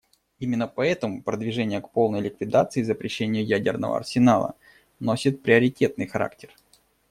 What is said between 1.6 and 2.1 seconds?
к